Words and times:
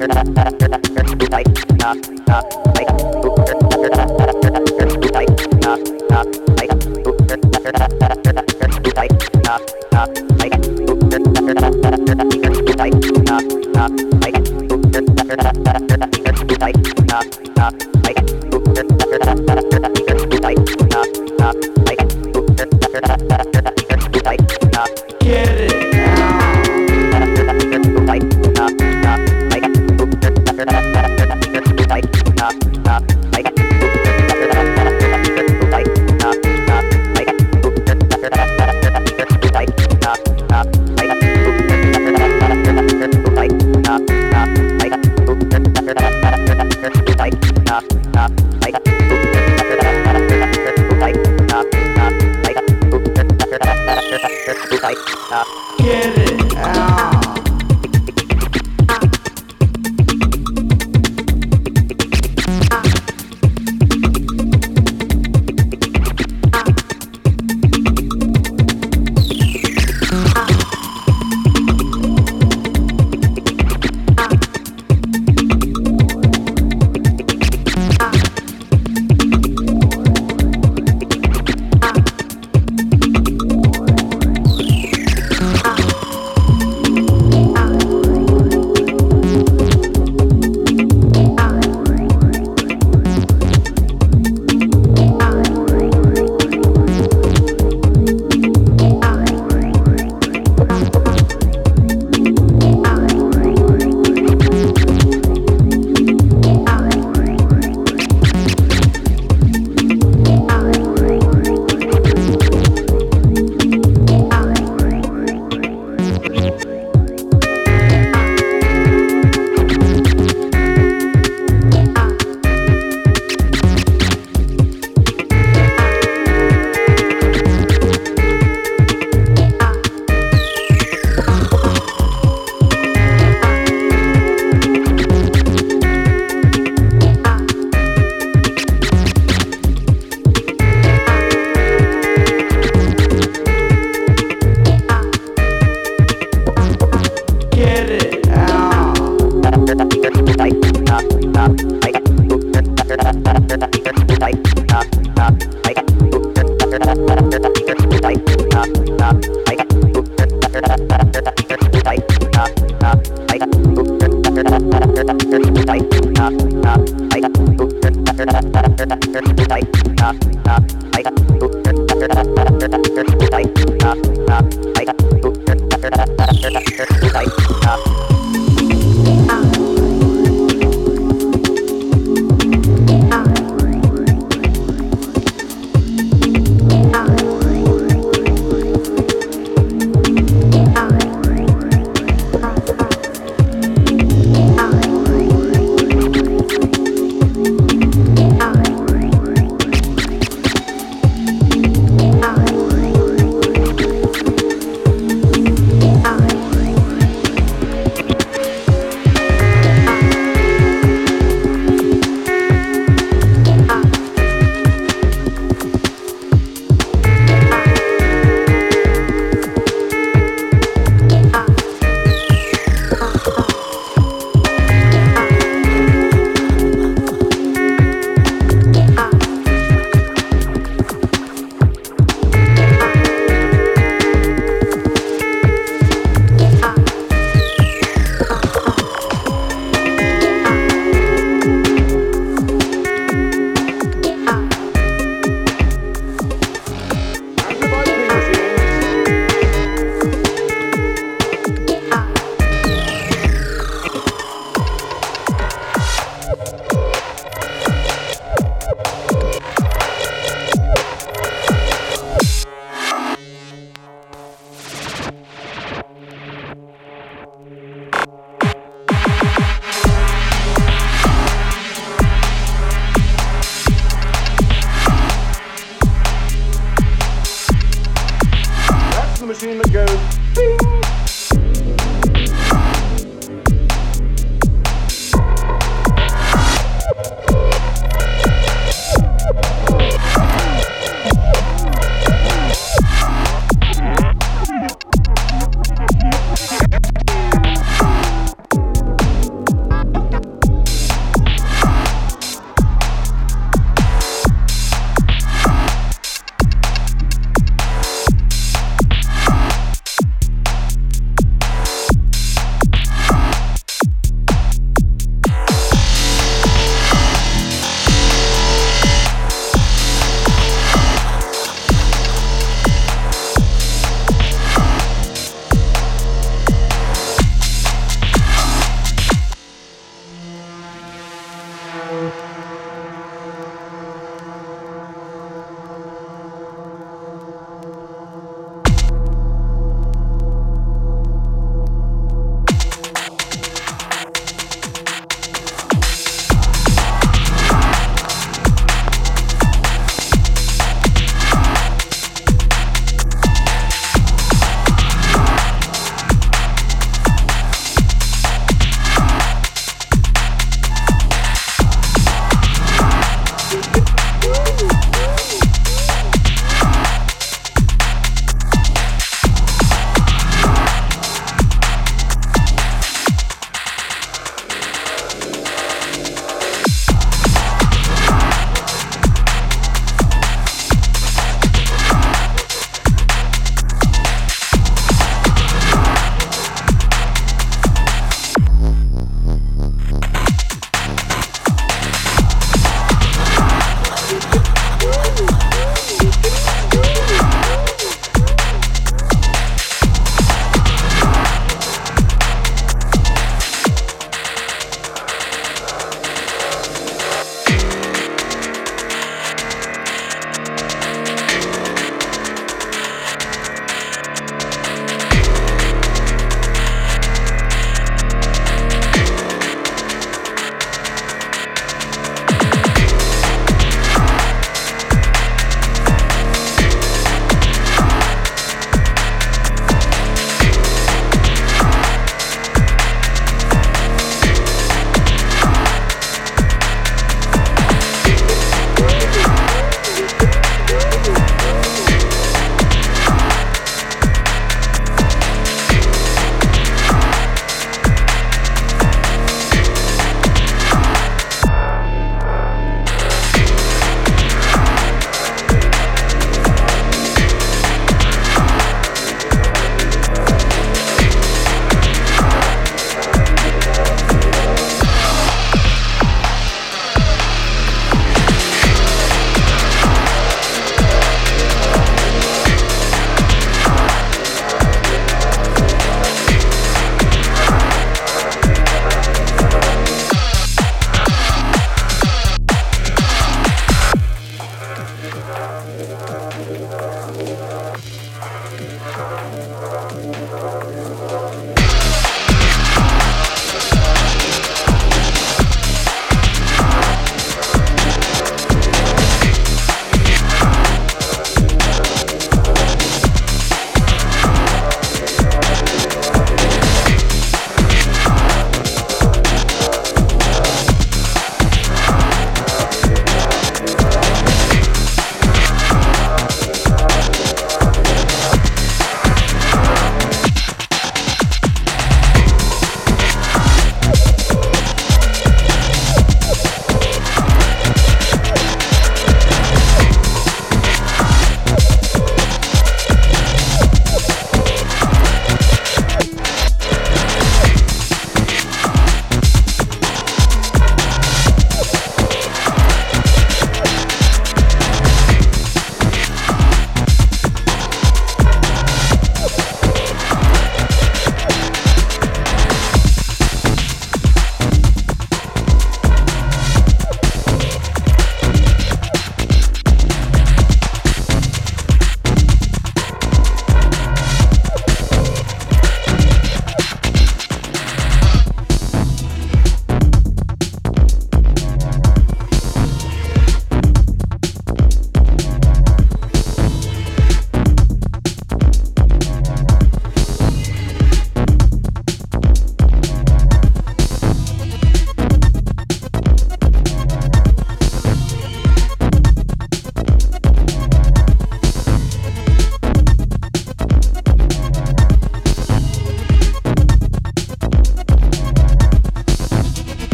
da 0.00 0.22
da 0.24 0.44
da 0.50 0.68
da 0.68 1.92
da 2.26 2.69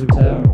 you 0.00 0.06
guitar. 0.06 0.49